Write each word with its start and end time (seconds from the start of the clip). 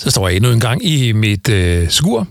Så 0.00 0.10
står 0.10 0.28
jeg 0.28 0.36
endnu 0.36 0.50
en 0.50 0.60
gang 0.60 0.84
i 0.84 1.12
mit 1.12 1.48
øh, 1.48 1.88
skur 1.88 2.26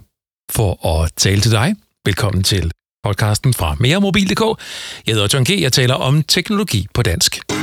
for 0.52 1.02
at 1.04 1.12
tale 1.18 1.42
til 1.42 1.52
dig. 1.52 1.76
Velkommen 2.06 2.44
til 2.44 2.72
podcasten 3.04 3.54
fra 3.54 3.76
meremobil.dk. 3.80 4.62
Jeg 5.08 5.16
hedder 5.16 5.28
John 5.34 5.46
G. 5.46 5.62
Jeg 5.62 5.74
taler 5.74 5.94
om 5.94 6.24
teknologi 6.24 6.88
på 6.94 7.02
dansk. 7.02 7.59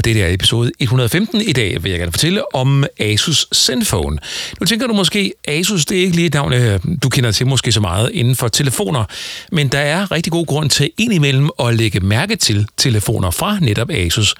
Og 0.00 0.04
det 0.04 0.22
er 0.22 0.34
episode 0.34 0.72
115 0.78 1.40
i 1.40 1.52
dag, 1.52 1.82
vil 1.82 1.90
jeg 1.90 1.98
gerne 1.98 2.12
fortælle 2.12 2.54
om 2.54 2.84
Asus 3.00 3.46
Zenfone. 3.54 4.18
Nu 4.60 4.66
tænker 4.66 4.86
du 4.86 4.94
måske, 4.94 5.32
Asus 5.48 5.86
det 5.86 5.98
er 5.98 6.02
ikke 6.02 6.16
lige 6.16 6.26
et 6.26 6.34
navn, 6.34 6.52
øh, 6.52 6.80
du 7.02 7.08
kender 7.08 7.32
til 7.32 7.46
måske 7.46 7.72
så 7.72 7.80
meget 7.80 8.10
inden 8.12 8.36
for 8.36 8.48
telefoner, 8.48 9.04
men 9.52 9.68
der 9.68 9.78
er 9.78 10.12
rigtig 10.12 10.32
god 10.32 10.46
grund 10.46 10.70
til 10.70 10.90
indimellem 10.98 11.50
at 11.58 11.74
lægge 11.74 12.00
mærke 12.00 12.36
til 12.36 12.68
telefoner 12.76 13.30
fra 13.30 13.58
netop 13.60 13.90
Asus. 13.90 14.34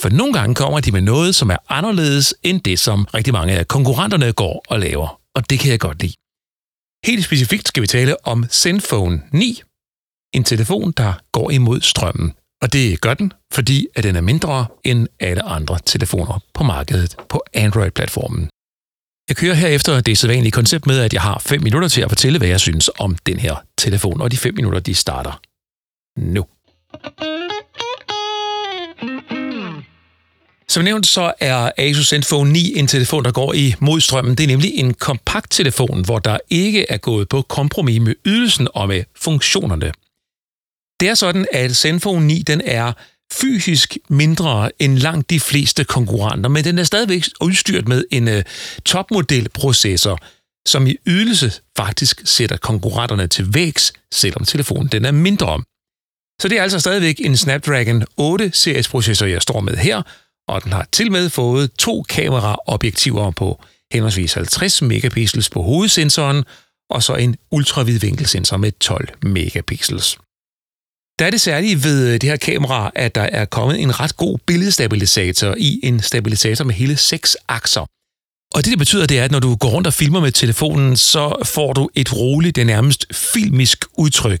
For 0.00 0.08
nogle 0.08 0.32
gange 0.32 0.54
kommer 0.54 0.80
de 0.80 0.92
med 0.92 1.00
noget, 1.00 1.34
som 1.34 1.50
er 1.50 1.56
anderledes 1.68 2.34
end 2.42 2.60
det, 2.60 2.78
som 2.78 3.04
rigtig 3.14 3.32
mange 3.32 3.52
af 3.52 3.68
konkurrenterne 3.68 4.32
går 4.32 4.64
og 4.68 4.80
laver. 4.80 5.20
Og 5.34 5.50
det 5.50 5.58
kan 5.58 5.70
jeg 5.70 5.80
godt 5.80 6.02
lide. 6.02 6.14
Helt 7.06 7.24
specifikt 7.24 7.68
skal 7.68 7.82
vi 7.82 7.86
tale 7.86 8.26
om 8.26 8.44
Zenfone 8.50 9.22
9, 9.32 9.62
en 10.34 10.44
telefon, 10.44 10.92
der 10.96 11.12
går 11.32 11.50
imod 11.50 11.80
strømmen. 11.80 12.32
Og 12.62 12.72
det 12.72 13.00
gør 13.00 13.14
den, 13.14 13.32
fordi 13.52 13.86
at 13.94 14.04
den 14.04 14.16
er 14.16 14.20
mindre 14.20 14.66
end 14.84 15.08
alle 15.20 15.42
andre 15.42 15.78
telefoner 15.86 16.38
på 16.54 16.64
markedet 16.64 17.16
på 17.28 17.42
Android-platformen. 17.54 18.48
Jeg 19.28 19.36
kører 19.36 19.54
herefter 19.54 20.00
det 20.00 20.18
sædvanlige 20.18 20.50
koncept 20.50 20.86
med, 20.86 20.98
at 20.98 21.12
jeg 21.12 21.22
har 21.22 21.42
5 21.46 21.62
minutter 21.62 21.88
til 21.88 22.00
at 22.00 22.08
fortælle, 22.08 22.38
hvad 22.38 22.48
jeg 22.48 22.60
synes 22.60 22.90
om 22.98 23.16
den 23.26 23.38
her 23.38 23.56
telefon, 23.78 24.20
og 24.20 24.32
de 24.32 24.36
5 24.36 24.54
minutter, 24.54 24.80
de 24.80 24.94
starter 24.94 25.40
nu. 26.16 26.46
Som 30.68 30.84
nævnt, 30.84 31.06
så 31.06 31.32
er 31.40 31.70
Asus 31.78 32.08
Zenfone 32.08 32.52
9 32.52 32.72
en 32.76 32.86
telefon, 32.86 33.24
der 33.24 33.32
går 33.32 33.52
i 33.52 33.74
modstrømmen. 33.80 34.34
Det 34.34 34.44
er 34.44 34.48
nemlig 34.48 34.70
en 34.74 34.94
kompakt 34.94 35.50
telefon, 35.50 36.04
hvor 36.04 36.18
der 36.18 36.38
ikke 36.50 36.86
er 36.88 36.96
gået 36.96 37.28
på 37.28 37.42
kompromis 37.42 38.00
med 38.00 38.14
ydelsen 38.24 38.68
og 38.74 38.88
med 38.88 39.04
funktionerne. 39.16 39.92
Det 41.00 41.08
er 41.08 41.14
sådan, 41.14 41.46
at 41.52 41.76
Zenfone 41.76 42.26
9 42.26 42.42
den 42.42 42.60
er 42.64 42.92
fysisk 43.32 43.98
mindre 44.08 44.70
end 44.78 44.98
langt 44.98 45.30
de 45.30 45.40
fleste 45.40 45.84
konkurrenter, 45.84 46.50
men 46.50 46.64
den 46.64 46.78
er 46.78 46.84
stadigvæk 46.84 47.24
udstyret 47.40 47.88
med 47.88 48.04
en 48.10 48.28
uh, 48.28 48.34
topmodelprocessor, 48.84 50.18
som 50.68 50.86
i 50.86 50.96
ydelse 51.06 51.52
faktisk 51.76 52.20
sætter 52.24 52.56
konkurrenterne 52.56 53.26
til 53.26 53.54
vægs, 53.54 53.92
selvom 54.12 54.44
telefonen 54.44 54.88
den 54.88 55.04
er 55.04 55.10
mindre. 55.10 55.62
Så 56.40 56.48
det 56.48 56.58
er 56.58 56.62
altså 56.62 56.80
stadigvæk 56.80 57.20
en 57.20 57.36
Snapdragon 57.36 58.04
8 58.16 58.50
series 58.54 58.88
processor, 58.88 59.26
jeg 59.26 59.42
står 59.42 59.60
med 59.60 59.76
her, 59.76 60.02
og 60.48 60.64
den 60.64 60.72
har 60.72 60.88
til 60.92 61.12
med 61.12 61.30
fået 61.30 61.70
to 61.78 62.02
kameraobjektiver 62.02 63.30
på 63.30 63.62
henholdsvis 63.92 64.32
50 64.32 64.82
megapixels 64.82 65.50
på 65.50 65.62
hovedsensoren, 65.62 66.44
og 66.90 67.02
så 67.02 67.14
en 67.14 67.36
ultravidvinkelsensor 67.50 68.56
med 68.56 68.72
12 68.72 69.08
megapixels. 69.22 70.18
Der 71.20 71.26
er 71.26 71.30
det 71.30 71.40
særlige 71.40 71.84
ved 71.84 72.08
øh, 72.08 72.12
det 72.12 72.22
her 72.22 72.36
kamera, 72.36 72.90
at 72.94 73.14
der 73.14 73.22
er 73.22 73.44
kommet 73.44 73.80
en 73.80 74.00
ret 74.00 74.16
god 74.16 74.38
billedstabilisator 74.46 75.54
i 75.58 75.80
en 75.82 76.00
stabilisator 76.00 76.64
med 76.64 76.74
hele 76.74 76.96
seks 76.96 77.36
akser. 77.48 77.80
Og 78.54 78.64
det, 78.64 78.70
det 78.70 78.78
betyder, 78.78 79.06
det 79.06 79.18
er, 79.18 79.24
at 79.24 79.30
når 79.30 79.38
du 79.38 79.56
går 79.56 79.68
rundt 79.68 79.86
og 79.86 79.92
filmer 79.92 80.20
med 80.20 80.32
telefonen, 80.32 80.96
så 80.96 81.42
får 81.44 81.72
du 81.72 81.90
et 81.94 82.16
roligt, 82.16 82.56
det 82.56 82.66
nærmest 82.66 83.06
filmisk 83.12 83.84
udtryk. 83.98 84.40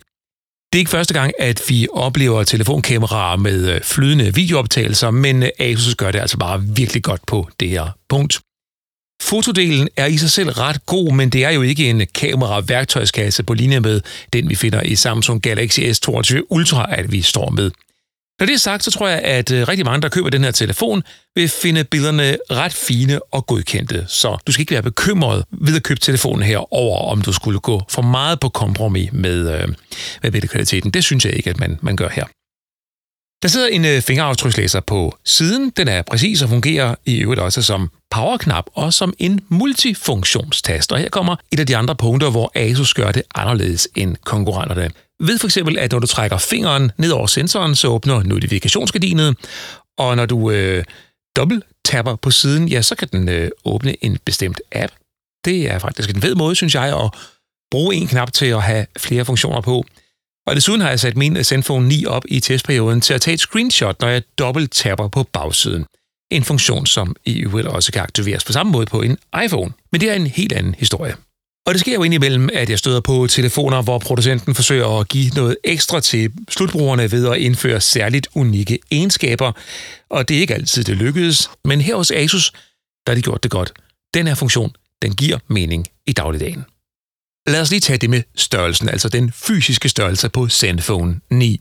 Det 0.72 0.78
er 0.78 0.78
ikke 0.78 0.90
første 0.90 1.14
gang, 1.14 1.32
at 1.38 1.62
vi 1.68 1.86
oplever 1.92 2.44
telefonkameraer 2.44 3.36
med 3.36 3.74
øh, 3.74 3.80
flydende 3.82 4.34
videooptagelser, 4.34 5.10
men 5.10 5.42
øh, 5.42 5.48
Asus 5.58 5.94
gør 5.94 6.10
det 6.10 6.18
altså 6.18 6.36
bare 6.36 6.62
virkelig 6.62 7.02
godt 7.02 7.26
på 7.26 7.48
det 7.60 7.68
her 7.68 7.88
punkt. 8.08 8.40
Fotodelen 9.20 9.88
er 9.96 10.06
i 10.06 10.16
sig 10.16 10.30
selv 10.30 10.50
ret 10.50 10.86
god, 10.86 11.12
men 11.12 11.30
det 11.30 11.44
er 11.44 11.50
jo 11.50 11.62
ikke 11.62 11.90
en 11.90 12.06
kamera-værktøjskasse 12.14 13.42
på 13.42 13.54
linje 13.54 13.80
med 13.80 14.00
den, 14.32 14.50
vi 14.50 14.54
finder 14.54 14.82
i 14.82 14.94
Samsung 14.94 15.42
Galaxy 15.42 15.80
S22 15.80 16.40
Ultra, 16.50 16.86
at 16.88 17.12
vi 17.12 17.22
står 17.22 17.50
med. 17.50 17.70
Når 18.40 18.46
det 18.46 18.54
er 18.54 18.58
sagt, 18.58 18.84
så 18.84 18.90
tror 18.90 19.08
jeg, 19.08 19.18
at 19.18 19.50
øh, 19.50 19.68
rigtig 19.68 19.84
mange, 19.84 20.02
der 20.02 20.08
køber 20.08 20.30
den 20.30 20.44
her 20.44 20.50
telefon, 20.50 21.02
vil 21.34 21.48
finde 21.48 21.84
billederne 21.84 22.36
ret 22.50 22.72
fine 22.72 23.22
og 23.32 23.46
godkendte. 23.46 24.04
Så 24.08 24.36
du 24.46 24.52
skal 24.52 24.60
ikke 24.62 24.72
være 24.72 24.82
bekymret 24.82 25.44
ved 25.52 25.76
at 25.76 25.82
købe 25.82 26.00
telefonen 26.00 26.42
her 26.42 26.74
over, 26.74 27.10
om 27.10 27.22
du 27.22 27.32
skulle 27.32 27.60
gå 27.60 27.82
for 27.88 28.02
meget 28.02 28.40
på 28.40 28.48
kompromis 28.48 29.12
med, 29.12 29.60
øh, 29.60 29.68
med 30.22 30.30
billedkvaliteten. 30.30 30.90
Det 30.90 31.04
synes 31.04 31.24
jeg 31.24 31.34
ikke, 31.34 31.50
at 31.50 31.60
man, 31.60 31.78
man 31.82 31.96
gør 31.96 32.08
her. 32.08 32.24
Der 33.42 33.48
sidder 33.48 33.68
en 33.68 33.84
øh, 33.84 34.02
fingeraftrykslæser 34.02 34.80
på 34.80 35.16
siden. 35.24 35.70
Den 35.70 35.88
er 35.88 36.02
præcis 36.02 36.42
og 36.42 36.48
fungerer 36.48 36.94
i 37.04 37.18
øvrigt 37.18 37.40
også 37.40 37.62
som 37.62 37.90
powerknap 38.10 38.64
og 38.74 38.94
som 38.94 39.14
en 39.18 39.40
multifunktionstast. 39.48 40.92
Og 40.92 40.98
her 40.98 41.08
kommer 41.08 41.36
et 41.52 41.60
af 41.60 41.66
de 41.66 41.76
andre 41.76 41.96
punkter, 41.96 42.30
hvor 42.30 42.52
Asus 42.54 42.94
gør 42.94 43.12
det 43.12 43.22
anderledes 43.34 43.88
end 43.94 44.16
konkurrenterne. 44.24 44.90
Ved 45.20 45.38
for 45.38 45.46
eksempel, 45.46 45.78
at 45.78 45.92
når 45.92 45.98
du 45.98 46.06
trækker 46.06 46.38
fingeren 46.38 46.92
ned 46.96 47.10
over 47.10 47.26
sensoren, 47.26 47.74
så 47.74 47.88
åbner 47.88 48.22
notifikationsgardinet, 48.22 49.36
og 49.98 50.16
når 50.16 50.26
du 50.26 50.50
øh, 50.50 50.84
dobbelt-tapper 51.36 52.16
på 52.16 52.30
siden, 52.30 52.68
ja, 52.68 52.82
så 52.82 52.94
kan 52.94 53.08
den 53.12 53.28
øh, 53.28 53.50
åbne 53.64 54.04
en 54.04 54.18
bestemt 54.24 54.60
app. 54.72 54.92
Det 55.44 55.70
er 55.70 55.78
faktisk 55.78 56.10
en 56.10 56.22
fed 56.22 56.34
måde, 56.34 56.54
synes 56.54 56.74
jeg, 56.74 57.00
at 57.04 57.10
bruge 57.70 57.94
en 57.94 58.06
knap 58.06 58.32
til 58.32 58.46
at 58.46 58.62
have 58.62 58.86
flere 58.98 59.24
funktioner 59.24 59.60
på. 59.60 59.84
Og 60.50 60.56
desuden 60.56 60.80
har 60.80 60.88
jeg 60.88 61.00
sat 61.00 61.16
min 61.16 61.44
Zenfone 61.44 61.88
9 61.88 62.06
op 62.06 62.24
i 62.28 62.40
testperioden 62.40 63.00
til 63.00 63.14
at 63.14 63.20
tage 63.20 63.34
et 63.34 63.40
screenshot, 63.40 64.00
når 64.00 64.08
jeg 64.08 64.22
dobbelt 64.38 64.72
tapper 64.72 65.08
på 65.08 65.22
bagsiden. 65.22 65.86
En 66.30 66.44
funktion, 66.44 66.86
som 66.86 67.16
i 67.24 67.38
øvrigt 67.38 67.68
også 67.68 67.92
kan 67.92 68.02
aktiveres 68.02 68.44
på 68.44 68.52
samme 68.52 68.72
måde 68.72 68.86
på 68.86 69.02
en 69.02 69.18
iPhone. 69.44 69.72
Men 69.92 70.00
det 70.00 70.10
er 70.10 70.14
en 70.14 70.26
helt 70.26 70.52
anden 70.52 70.74
historie. 70.78 71.14
Og 71.66 71.74
det 71.74 71.80
sker 71.80 71.94
jo 71.94 72.02
indimellem, 72.02 72.48
at 72.52 72.70
jeg 72.70 72.78
støder 72.78 73.00
på 73.00 73.26
telefoner, 73.26 73.82
hvor 73.82 73.98
producenten 73.98 74.54
forsøger 74.54 75.00
at 75.00 75.08
give 75.08 75.30
noget 75.30 75.56
ekstra 75.64 76.00
til 76.00 76.32
slutbrugerne 76.48 77.12
ved 77.12 77.28
at 77.28 77.36
indføre 77.36 77.80
særligt 77.80 78.28
unikke 78.34 78.78
egenskaber. 78.90 79.52
Og 80.08 80.28
det 80.28 80.36
er 80.36 80.40
ikke 80.40 80.54
altid, 80.54 80.84
det 80.84 80.96
lykkedes. 80.96 81.50
Men 81.64 81.80
her 81.80 81.96
hos 81.96 82.10
Asus, 82.10 82.52
der 83.06 83.12
har 83.12 83.14
de 83.14 83.22
gjort 83.22 83.42
det 83.42 83.50
godt. 83.50 83.72
Den 84.14 84.26
her 84.26 84.34
funktion, 84.34 84.72
den 85.02 85.14
giver 85.14 85.38
mening 85.48 85.86
i 86.06 86.12
dagligdagen. 86.12 86.64
Lad 87.46 87.60
os 87.60 87.70
lige 87.70 87.80
tage 87.80 87.98
det 87.98 88.10
med 88.10 88.22
størrelsen, 88.36 88.88
altså 88.88 89.08
den 89.08 89.32
fysiske 89.32 89.88
størrelse 89.88 90.28
på 90.28 90.48
Zenfone 90.48 91.20
9. 91.30 91.60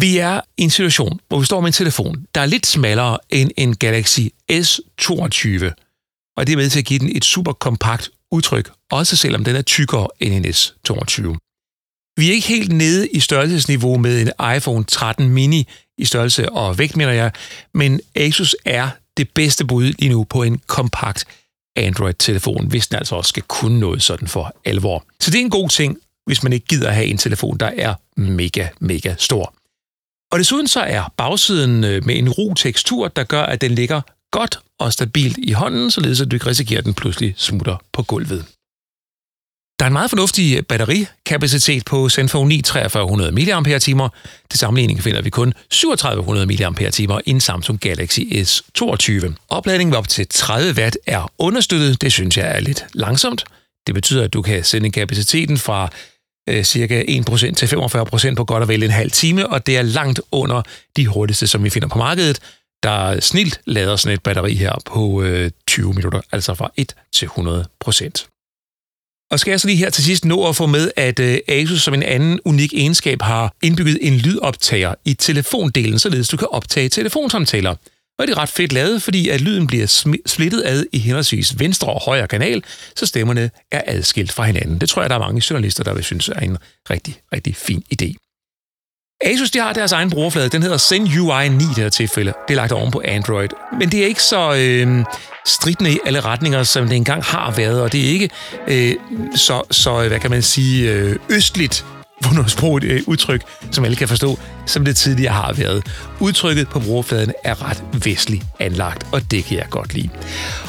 Vi 0.00 0.18
er 0.18 0.40
i 0.56 0.62
en 0.62 0.70
situation, 0.70 1.20
hvor 1.28 1.38
vi 1.38 1.46
står 1.46 1.60
med 1.60 1.66
en 1.66 1.72
telefon, 1.72 2.26
der 2.34 2.40
er 2.40 2.46
lidt 2.46 2.66
smallere 2.66 3.18
end 3.30 3.50
en 3.56 3.76
Galaxy 3.76 4.20
S22, 4.52 5.64
og 6.36 6.46
det 6.46 6.52
er 6.52 6.56
med 6.56 6.70
til 6.70 6.78
at 6.78 6.84
give 6.84 6.98
den 6.98 7.16
et 7.16 7.24
super 7.24 7.52
kompakt 7.52 8.10
udtryk, 8.30 8.70
også 8.90 9.16
selvom 9.16 9.44
den 9.44 9.56
er 9.56 9.62
tykkere 9.62 10.08
end 10.20 10.34
en 10.34 10.44
S22. 10.44 11.36
Vi 12.16 12.28
er 12.28 12.32
ikke 12.32 12.48
helt 12.48 12.72
nede 12.72 13.08
i 13.08 13.20
størrelsesniveau 13.20 13.98
med 13.98 14.20
en 14.20 14.56
iPhone 14.56 14.84
13 14.84 15.28
mini 15.28 15.68
i 15.98 16.04
størrelse 16.04 16.52
og 16.52 16.78
vægt, 16.78 16.96
mener 16.96 17.12
jeg, 17.12 17.32
men 17.74 18.00
Asus 18.14 18.56
er 18.64 18.90
det 19.16 19.30
bedste 19.34 19.64
bud 19.64 19.84
lige 19.84 20.08
nu 20.08 20.24
på 20.24 20.42
en 20.42 20.58
kompakt 20.66 21.24
Android-telefon, 21.76 22.66
hvis 22.66 22.88
den 22.88 22.96
altså 22.96 23.14
også 23.14 23.28
skal 23.28 23.42
kunne 23.42 23.80
noget 23.80 24.02
sådan 24.02 24.28
for 24.28 24.56
alvor. 24.64 25.04
Så 25.20 25.30
det 25.30 25.38
er 25.38 25.44
en 25.44 25.50
god 25.50 25.68
ting, 25.68 25.98
hvis 26.26 26.42
man 26.42 26.52
ikke 26.52 26.66
gider 26.66 26.90
have 26.90 27.06
en 27.06 27.18
telefon, 27.18 27.58
der 27.58 27.70
er 27.76 27.94
mega, 28.16 28.68
mega 28.80 29.14
stor. 29.18 29.54
Og 30.32 30.38
desuden 30.38 30.68
så 30.68 30.80
er 30.80 31.12
bagsiden 31.16 31.84
øh, 31.84 32.06
med 32.06 32.18
en 32.18 32.28
ro 32.28 32.54
tekstur, 32.54 33.08
der 33.08 33.24
gør, 33.24 33.42
at 33.42 33.60
den 33.60 33.74
ligger 33.74 34.00
godt 34.30 34.58
og 34.78 34.92
stabilt 34.92 35.38
i 35.38 35.52
hånden, 35.52 35.90
således 35.90 36.20
at 36.20 36.30
du 36.30 36.36
ikke 36.36 36.46
risikerer, 36.46 36.78
at 36.78 36.84
den 36.84 36.94
pludselig 36.94 37.34
smutter 37.36 37.76
på 37.92 38.02
gulvet. 38.02 38.44
Der 39.78 39.84
er 39.84 39.86
en 39.86 39.92
meget 39.92 40.10
fornuftig 40.10 40.66
batterikapacitet 40.66 41.84
på 41.84 42.08
Zenfone 42.08 42.48
9 42.48 42.62
4300 42.72 43.32
mAh. 43.32 44.10
Til 44.50 44.58
sammenligning 44.58 45.02
finder 45.02 45.22
vi 45.22 45.30
kun 45.30 45.52
3700 45.70 46.46
mAh 46.46 47.20
i 47.26 47.30
en 47.30 47.40
Samsung 47.40 47.80
Galaxy 47.80 48.20
S22. 48.20 49.32
Opladningen 49.48 49.94
op 49.94 50.08
til 50.08 50.26
30 50.30 50.80
Watt 50.80 50.98
er 51.06 51.32
understøttet. 51.38 52.00
Det 52.00 52.12
synes 52.12 52.36
jeg 52.36 52.56
er 52.56 52.60
lidt 52.60 52.84
langsomt. 52.92 53.44
Det 53.86 53.94
betyder, 53.94 54.24
at 54.24 54.32
du 54.32 54.42
kan 54.42 54.64
sende 54.64 54.90
kapaciteten 54.90 55.58
fra 55.58 55.88
øh, 56.48 56.64
cirka 56.64 57.02
1% 57.02 57.54
til 57.54 57.66
45% 57.66 58.34
på 58.34 58.44
godt 58.44 58.62
og 58.62 58.68
vel 58.68 58.82
en 58.82 58.90
halv 58.90 59.10
time, 59.10 59.46
og 59.46 59.66
det 59.66 59.76
er 59.76 59.82
langt 59.82 60.20
under 60.32 60.62
de 60.96 61.06
hurtigste, 61.06 61.46
som 61.46 61.64
vi 61.64 61.70
finder 61.70 61.88
på 61.88 61.98
markedet, 61.98 62.38
der 62.82 63.20
snilt 63.20 63.60
lader 63.66 63.96
sådan 63.96 64.14
et 64.14 64.22
batteri 64.22 64.54
her 64.54 64.72
på 64.86 65.22
øh, 65.22 65.50
20 65.68 65.94
minutter, 65.94 66.20
altså 66.32 66.54
fra 66.54 66.70
1 66.76 66.94
til 67.12 67.26
100%. 67.26 68.35
Og 69.30 69.40
skal 69.40 69.50
jeg 69.50 69.60
så 69.60 69.66
lige 69.66 69.78
her 69.78 69.90
til 69.90 70.04
sidst 70.04 70.24
nå 70.24 70.48
at 70.48 70.56
få 70.56 70.66
med, 70.66 70.90
at 70.96 71.20
øh, 71.20 71.38
Asus 71.48 71.82
som 71.82 71.94
en 71.94 72.02
anden 72.02 72.40
unik 72.44 72.74
egenskab 72.74 73.22
har 73.22 73.54
indbygget 73.62 73.98
en 74.00 74.14
lydoptager 74.14 74.94
i 75.04 75.14
telefondelen, 75.14 75.98
således 75.98 76.28
du 76.28 76.36
kan 76.36 76.48
optage 76.50 76.88
telefonsamtaler. 76.88 77.74
Og 78.18 78.26
det 78.26 78.32
er 78.32 78.38
ret 78.38 78.48
fedt 78.48 78.72
lavet, 78.72 79.02
fordi 79.02 79.28
at 79.28 79.40
lyden 79.40 79.66
bliver 79.66 79.86
splittet 80.26 80.62
ad 80.64 80.84
i 80.92 80.98
henholdsvis 80.98 81.58
venstre 81.58 81.92
og 81.92 82.02
højre 82.04 82.28
kanal, 82.28 82.64
så 82.96 83.06
stemmerne 83.06 83.50
er 83.72 83.82
adskilt 83.86 84.32
fra 84.32 84.44
hinanden. 84.44 84.80
Det 84.80 84.88
tror 84.88 85.02
jeg, 85.02 85.10
der 85.10 85.16
er 85.16 85.20
mange 85.20 85.42
journalister, 85.50 85.84
der 85.84 85.94
vil 85.94 86.04
synes 86.04 86.28
er 86.28 86.40
en 86.40 86.58
rigtig, 86.90 87.20
rigtig 87.32 87.56
fin 87.56 87.84
idé. 87.94 88.14
Asus 89.24 89.50
de 89.50 89.58
har 89.58 89.72
deres 89.72 89.92
egen 89.92 90.10
brugerflade. 90.10 90.48
Den 90.48 90.62
hedder 90.62 90.78
ZenUI 90.78 91.48
9 91.48 91.64
i 91.64 91.66
det 91.68 91.76
her 91.76 91.88
tilfælde. 91.88 92.32
Det 92.48 92.54
er 92.54 92.56
lagt 92.56 92.72
oven 92.72 92.90
på 92.90 93.02
Android. 93.04 93.48
Men 93.78 93.92
det 93.92 94.02
er 94.02 94.06
ikke 94.06 94.22
så 94.22 94.54
øh, 94.54 95.04
stridende 95.46 95.92
i 95.92 95.98
alle 96.06 96.20
retninger, 96.20 96.62
som 96.62 96.88
det 96.88 96.96
engang 96.96 97.24
har 97.24 97.50
været. 97.50 97.82
Og 97.82 97.92
det 97.92 98.00
er 98.00 98.08
ikke 98.08 98.30
øh, 98.68 98.94
så, 99.34 99.62
så, 99.70 100.08
hvad 100.08 100.20
kan 100.20 100.30
man 100.30 100.42
sige, 100.42 100.92
øh, 100.92 101.16
østligt 101.30 101.84
sprog 102.46 102.76
et 102.76 102.84
øh, 102.84 103.02
udtryk, 103.06 103.42
som 103.70 103.84
alle 103.84 103.96
kan 103.96 104.08
forstå, 104.08 104.38
som 104.66 104.84
det 104.84 104.96
tidligere 104.96 105.32
har 105.32 105.52
været. 105.52 105.86
Udtrykket 106.20 106.68
på 106.68 106.80
brugerfladen 106.80 107.32
er 107.44 107.70
ret 107.70 107.82
vestligt 108.04 108.44
anlagt, 108.60 109.06
og 109.12 109.30
det 109.30 109.44
kan 109.44 109.56
jeg 109.56 109.66
godt 109.70 109.94
lide. 109.94 110.08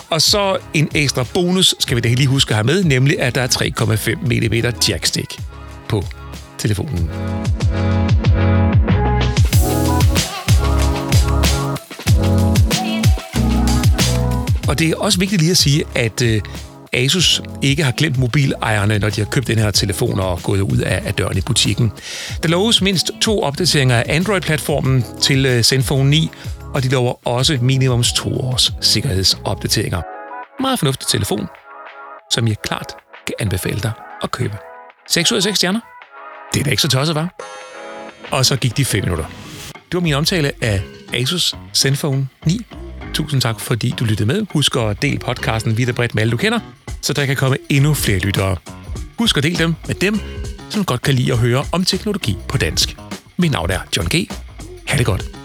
Og 0.10 0.22
så 0.22 0.58
en 0.74 0.90
ekstra 0.96 1.26
bonus 1.34 1.76
skal 1.80 1.96
vi 1.96 2.02
da 2.02 2.10
lige 2.10 2.28
huske 2.28 2.50
at 2.50 2.56
have 2.56 2.66
med, 2.66 2.84
nemlig 2.84 3.20
at 3.20 3.36
der 3.36 3.42
er 3.42 3.48
3,5 3.48 4.16
mm 4.16 4.74
jackstick 4.90 5.40
på 5.90 6.04
telefonen. 6.58 7.10
Og 14.68 14.80
det 14.80 14.90
er 14.90 14.96
også 14.96 15.20
vigtigt 15.20 15.42
lige 15.42 15.52
at 15.52 15.58
sige, 15.58 15.84
at 15.96 16.22
øh, 16.22 16.42
Asus 16.94 17.42
ikke 17.62 17.84
har 17.84 17.92
glemt 17.92 18.18
mobilejerne, 18.18 19.00
når 19.00 19.10
de 19.10 19.22
har 19.22 19.30
købt 19.30 19.48
den 19.48 19.58
her 19.58 19.72
telefon 19.72 20.20
og 20.20 20.40
gået 20.44 20.62
ud 20.62 20.78
af, 20.78 21.14
døren 21.14 21.38
i 21.38 21.42
butikken. 21.42 21.92
Der 22.44 22.50
loves 22.50 22.82
mindst 22.82 23.12
to 23.22 23.42
opdateringer 23.42 23.96
af 23.96 24.04
Android-platformen 24.08 25.06
til 25.22 25.46
øh, 25.46 25.64
Zenfone 25.64 26.10
9, 26.10 26.30
og 26.74 26.84
de 26.84 26.90
lover 26.90 27.28
også 27.28 27.58
minimums 27.62 28.14
to 28.14 28.40
års 28.40 28.74
sikkerhedsopdateringer. 28.82 30.02
Meget 30.62 30.80
fornuftig 30.80 31.08
telefon, 31.08 31.48
som 32.32 32.48
jeg 32.48 32.56
klart 32.64 32.94
kan 33.28 33.36
anbefale 33.40 33.80
dig 33.80 33.92
at 34.24 34.32
købe. 34.32 34.58
6 35.10 35.32
ud 35.32 35.38
af 35.38 35.44
6 35.44 35.58
stjerner. 35.58 35.80
Det 36.54 36.60
er 36.60 36.64
da 36.64 36.70
ikke 36.70 36.82
så 36.82 36.88
tosset, 36.88 37.16
var. 37.16 37.36
Og 38.32 38.46
så 38.46 38.56
gik 38.56 38.78
de 38.78 38.86
5 38.86 39.04
minutter. 39.04 39.26
Det 39.74 39.94
var 39.94 40.00
min 40.00 40.14
omtale 40.14 40.52
af 40.62 40.82
Asus 41.14 41.56
Zenfone 41.74 42.28
9 42.46 42.66
Tusind 43.14 43.42
tak, 43.42 43.60
fordi 43.60 43.94
du 44.00 44.06
lyttede 44.06 44.28
med. 44.28 44.46
Husk 44.50 44.76
at 44.76 45.02
dele 45.02 45.20
podcasten 45.20 45.78
vidt 45.78 45.90
og 45.90 45.96
bredt 45.96 46.16
med 46.16 46.22
alle, 46.22 46.32
du 46.32 46.38
kender, 46.38 46.60
så 47.02 47.14
der 47.14 47.26
kan 47.26 47.36
komme 47.36 47.58
endnu 47.70 47.94
flere 47.94 48.20
lyttere. 48.20 48.58
Husk 49.20 49.38
at 49.38 49.44
dele 49.44 49.58
dem 49.58 49.76
med 49.88 49.96
dem, 49.96 50.20
som 50.70 50.86
godt 50.86 51.02
kan 51.02 51.14
lide 51.14 51.32
at 51.34 51.38
høre 51.38 51.66
om 51.72 51.84
teknologi 51.84 52.38
på 52.48 52.58
dansk. 52.58 52.98
Mit 53.38 53.52
navn 53.52 53.72
er 53.72 53.80
John 53.98 54.08
G. 54.08 54.30
Ha' 54.88 54.98
det 54.98 55.06
godt. 55.06 55.37